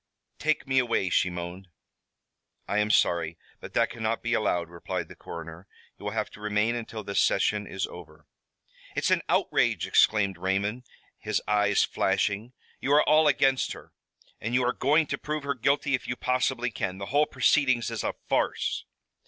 "Take 0.39 0.67
me 0.67 0.79
away," 0.79 1.11
she 1.11 1.29
moaned. 1.29 1.67
"I 2.67 2.79
am 2.79 2.89
sorry, 2.89 3.37
but 3.59 3.75
that 3.75 3.91
cannot 3.91 4.23
be 4.23 4.33
allowed," 4.33 4.67
replied 4.67 5.09
the 5.09 5.15
coroner. 5.15 5.67
"You 5.99 6.05
will 6.05 6.11
have 6.11 6.31
to 6.31 6.41
remain 6.41 6.73
until 6.73 7.03
this 7.03 7.19
session 7.21 7.67
is 7.67 7.85
over." 7.85 8.25
"It's 8.95 9.11
an 9.11 9.21
outrage!" 9.29 9.85
exclaimed 9.85 10.39
Raymond, 10.39 10.85
his 11.19 11.39
eyes 11.47 11.83
flashing. 11.83 12.51
"You 12.79 12.93
are 12.93 13.07
all 13.07 13.27
against 13.27 13.73
her, 13.73 13.93
and 14.39 14.55
you 14.55 14.65
are 14.65 14.73
going 14.73 15.05
to 15.05 15.19
prove 15.19 15.43
her 15.43 15.53
guilty 15.53 15.93
if 15.93 16.07
you 16.07 16.15
possibly 16.15 16.71
can. 16.71 16.97
The 16.97 17.05
whole 17.13 17.27
proceedings 17.27 17.91
is 17.91 18.03
a 18.03 18.13
farce." 18.27 18.85